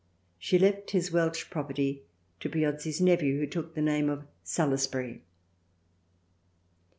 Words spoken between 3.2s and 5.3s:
who took the name of Salusbury.